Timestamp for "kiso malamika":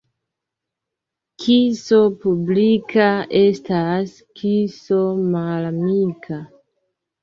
4.43-6.45